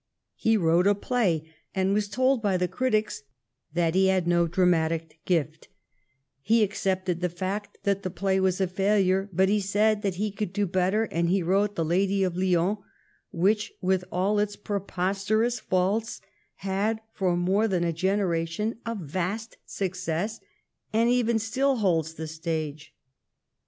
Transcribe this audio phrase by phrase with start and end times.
[0.37, 3.21] He wrote a play, and was told by the critics
[3.75, 5.67] that he had no dramatic gift
[6.41, 10.31] He accepted the fact that the play was a failure, but he said that he
[10.31, 12.79] could do better, and he wrote the" Lady of Lyons,"
[13.31, 16.19] which, with all its preposter ous faults,
[16.55, 20.39] had for more than a generation a vast success,
[20.91, 22.95] and even still holds the stage.